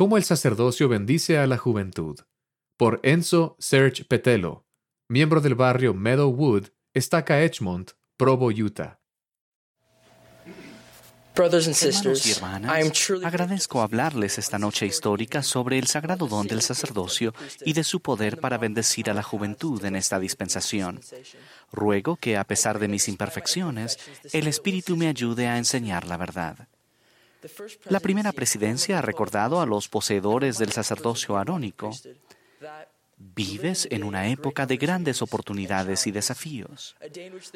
[0.00, 2.18] ¿Cómo el sacerdocio bendice a la juventud?
[2.78, 4.64] Por Enzo Serge Petelo,
[5.10, 8.98] miembro del barrio Meadowwood, Estaca Edgemont, Provo, Utah.
[11.36, 17.34] Hermanos y hermanas, agradezco hablarles esta noche histórica sobre el sagrado don del sacerdocio
[17.66, 21.00] y de su poder para bendecir a la juventud en esta dispensación.
[21.72, 23.98] Ruego que, a pesar de mis imperfecciones,
[24.32, 26.68] el Espíritu me ayude a enseñar la verdad.
[27.86, 31.90] La primera presidencia ha recordado a los poseedores del sacerdocio arónico
[33.22, 36.96] Vives en una época de grandes oportunidades y desafíos,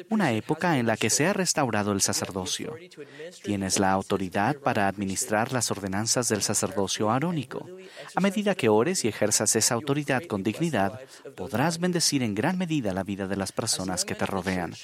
[0.09, 2.75] una época en la que se ha restaurado el sacerdocio.
[3.43, 7.67] Tienes la autoridad para administrar las ordenanzas del sacerdocio arónico.
[8.13, 10.99] A medida que ores y ejerzas esa autoridad con dignidad,
[11.35, 14.75] podrás bendecir en gran medida la vida de las personas que te rodean.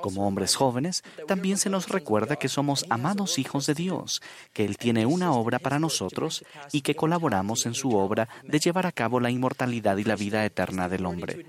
[0.00, 4.78] Como hombres jóvenes, también se nos recuerda que somos amados hijos de Dios, que Él
[4.78, 9.18] tiene una obra para nosotros y que colaboramos en su obra de llevar a cabo
[9.18, 11.46] la inmortalidad y la vida eterna del hombre.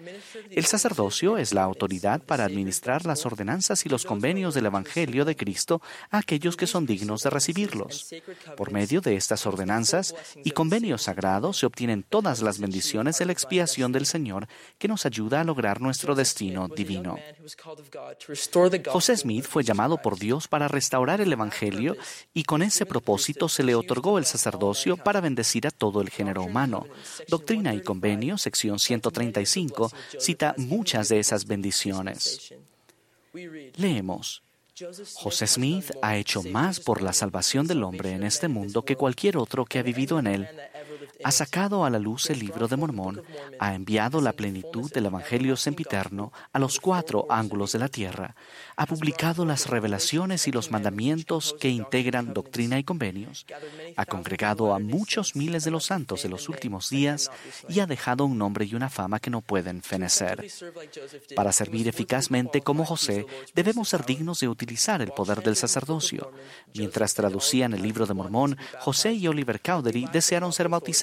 [0.49, 5.35] El sacerdocio es la autoridad para administrar las ordenanzas y los convenios del Evangelio de
[5.35, 8.13] Cristo a aquellos que son dignos de recibirlos.
[8.55, 13.31] Por medio de estas ordenanzas y convenios sagrados se obtienen todas las bendiciones de la
[13.31, 17.17] expiación del Señor que nos ayuda a lograr nuestro destino divino.
[18.87, 21.95] José Smith fue llamado por Dios para restaurar el Evangelio
[22.33, 26.43] y con ese propósito se le otorgó el sacerdocio para bendecir a todo el género
[26.43, 26.85] humano.
[27.27, 32.53] Doctrina y Convenio, sección 135 cita muchas de esas bendiciones.
[33.77, 34.43] Leemos.
[35.15, 39.37] José Smith ha hecho más por la salvación del hombre en este mundo que cualquier
[39.37, 40.47] otro que ha vivido en él
[41.23, 43.23] ha sacado a la luz el libro de Mormón,
[43.59, 48.35] ha enviado la plenitud del Evangelio sempiterno a los cuatro ángulos de la tierra,
[48.75, 53.45] ha publicado las revelaciones y los mandamientos que integran doctrina y convenios,
[53.95, 57.31] ha congregado a muchos miles de los santos de los últimos días
[57.67, 60.45] y ha dejado un nombre y una fama que no pueden fenecer.
[61.35, 66.31] Para servir eficazmente como José, debemos ser dignos de utilizar el poder del sacerdocio.
[66.73, 70.98] Mientras traducían el libro de Mormón, José y Oliver Cowdery desearon ser bautizados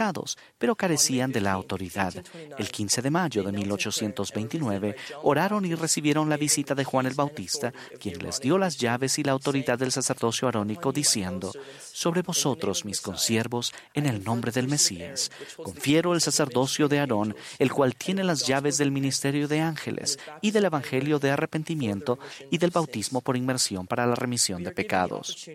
[0.59, 2.15] pero carecían de la autoridad.
[2.59, 7.73] El 15 de mayo de 1829 oraron y recibieron la visita de Juan el Bautista,
[8.01, 11.53] quien les dio las llaves y la autoridad del sacerdocio arónico, diciendo,
[11.97, 17.73] sobre vosotros, mis consiervos, en el nombre del Mesías, confiero el sacerdocio de Aarón, el
[17.73, 22.19] cual tiene las llaves del ministerio de ángeles y del evangelio de arrepentimiento
[22.51, 25.49] y del bautismo por inmersión para la remisión de pecados.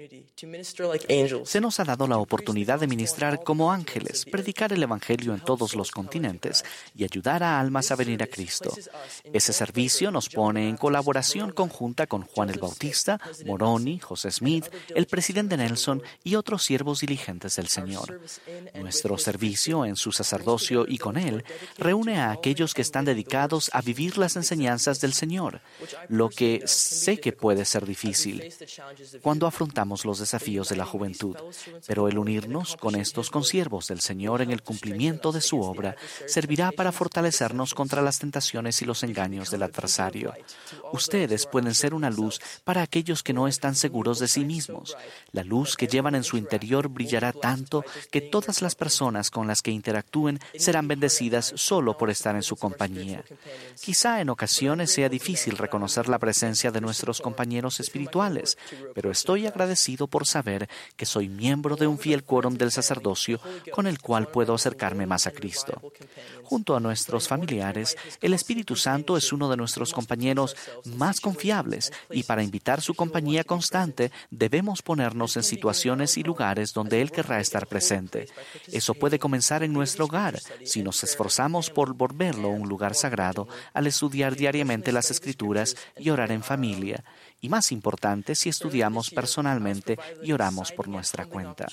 [1.46, 5.75] Se nos ha dado la oportunidad de ministrar como ángeles, predicar el Evangelio en todos
[5.75, 6.66] los continentes
[6.96, 8.73] y ayudar a almas a venir a Cristo.
[9.31, 14.66] Ese servicio nos pone en colaboración conjunta con Juan el Bautista, Moroni, José Smith,
[14.96, 18.22] el presidente Nelson y otros siervos diligentes del Señor.
[18.75, 21.44] Nuestro servicio en su sacerdocio y con él
[21.78, 25.62] reúne a aquellos que están dedicados a vivir las enseñanzas del Señor,
[26.08, 28.52] lo que sé que puede ser difícil
[29.22, 31.36] cuando afrontamos los desafíos de la juventud,
[31.88, 35.96] pero el unirnos con estos consiervos del Señor en el cumplimiento de su obra
[36.28, 40.34] servirá para fortalecernos contra las tentaciones y los engaños del adversario.
[40.94, 44.96] Ustedes pueden ser una luz para aquellos que no están seguros de sí mismos.
[45.31, 49.62] La luz que llevan en su interior brillará tanto que todas las personas con las
[49.62, 53.24] que interactúen serán bendecidas solo por estar en su compañía.
[53.82, 58.58] Quizá en ocasiones sea difícil reconocer la presencia de nuestros compañeros espirituales,
[58.94, 63.40] pero estoy agradecido por saber que soy miembro de un fiel quórum del sacerdocio
[63.72, 65.82] con el cual puedo acercarme más a Cristo.
[66.44, 70.56] Junto a nuestros familiares, el Espíritu Santo es uno de nuestros compañeros
[70.86, 77.01] más confiables y para invitar su compañía constante debemos ponernos en situaciones y lugares donde
[77.01, 78.27] Él querrá estar presente.
[78.72, 83.88] Eso puede comenzar en nuestro hogar si nos esforzamos por volverlo un lugar sagrado al
[83.88, 87.03] estudiar diariamente las Escrituras y orar en familia.
[87.41, 91.68] Y más importante si estudiamos personalmente y oramos por nuestra cuenta.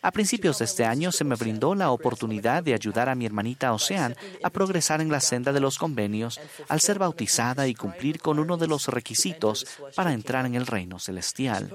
[0.00, 3.72] A principios de este año se me brindó la oportunidad de ayudar a mi hermanita
[3.72, 4.14] Ocean
[4.44, 8.56] a progresar en la senda de los convenios al ser bautizada y cumplir con uno
[8.56, 9.66] de los requisitos
[9.96, 11.74] para entrar en el reino celestial.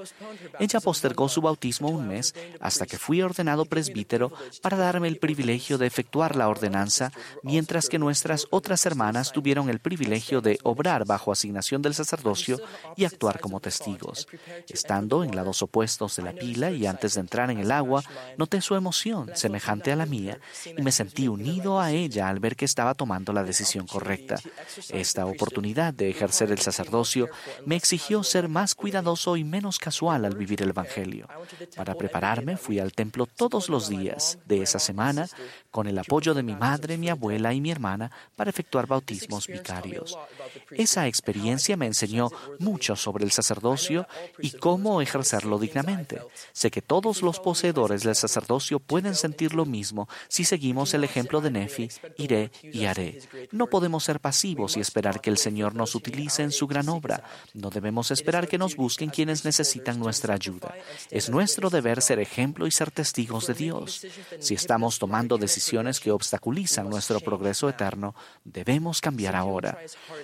[0.57, 4.31] Ella postergó su bautismo un mes hasta que fui ordenado presbítero
[4.61, 7.11] para darme el privilegio de efectuar la ordenanza,
[7.43, 12.61] mientras que nuestras otras hermanas tuvieron el privilegio de obrar bajo asignación del sacerdocio
[12.95, 14.27] y como testigos.
[14.67, 18.03] Estando en lados opuestos de la pila y antes de entrar en el agua,
[18.37, 20.39] noté su emoción, semejante a la mía,
[20.77, 24.35] y me sentí unido a ella al ver que estaba tomando la decisión correcta.
[24.89, 27.29] Esta oportunidad de ejercer el sacerdocio
[27.65, 31.27] me exigió ser más cuidadoso y menos casual al vivir el Evangelio.
[31.75, 35.27] Para prepararme, fui al templo todos los días de esa semana
[35.71, 40.17] con el apoyo de mi madre, mi abuela y mi hermana para efectuar bautismos vicarios.
[40.71, 42.29] Esa experiencia me enseñó
[42.59, 44.07] mucho sobre el sacerdocio
[44.39, 46.21] y cómo ejercerlo dignamente.
[46.53, 51.41] Sé que todos los poseedores del sacerdocio pueden sentir lo mismo si seguimos el ejemplo
[51.41, 53.19] de Nefi, iré y haré.
[53.51, 57.23] No podemos ser pasivos y esperar que el Señor nos utilice en su gran obra.
[57.53, 60.73] No debemos esperar que nos busquen quienes necesitan nuestra ayuda.
[61.11, 64.05] Es nuestro deber ser ejemplo y ser testigos de Dios.
[64.39, 69.77] Si estamos tomando decisiones que obstaculizan nuestro progreso eterno, debemos cambiar ahora.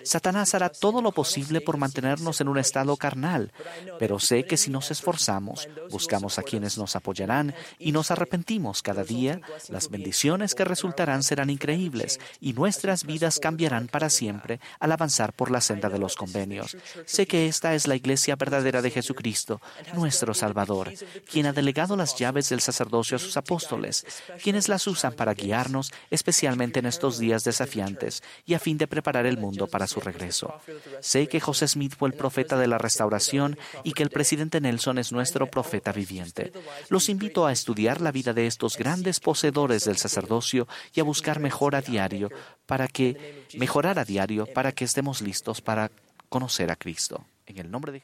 [0.03, 3.51] Satanás hará todo lo posible por mantenernos en un estado carnal,
[3.99, 9.03] pero sé que si nos esforzamos, buscamos a quienes nos apoyarán y nos arrepentimos cada
[9.03, 15.33] día, las bendiciones que resultarán serán increíbles y nuestras vidas cambiarán para siempre al avanzar
[15.33, 16.77] por la senda de los convenios.
[17.05, 19.59] Sé que esta es la iglesia verdadera de Jesucristo,
[19.93, 20.93] nuestro Salvador,
[21.29, 24.05] quien ha delegado las llaves del sacerdocio a sus apóstoles,
[24.41, 29.25] quienes las usan para guiarnos, especialmente en estos días desafiantes, y a fin de preparar
[29.25, 30.53] el mundo para su regreso.
[31.01, 34.97] Sé que José Smith fue el profeta de la restauración y que el presidente Nelson
[34.97, 36.51] es nuestro profeta viviente.
[36.89, 41.39] Los invito a estudiar la vida de estos grandes poseedores del sacerdocio y a buscar
[41.39, 42.29] mejor a diario
[42.65, 45.91] para que mejorar a diario para que estemos listos para
[46.29, 47.25] conocer a Cristo.
[47.45, 47.97] En el nombre de